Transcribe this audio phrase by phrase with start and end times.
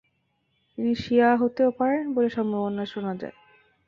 [0.71, 3.35] তিনি শিয়া হতেও পারেন বলে সম্ভাবনা শোনা যায়।